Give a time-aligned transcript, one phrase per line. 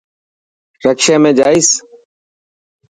[0.83, 1.69] رڪشي ۾ جائس.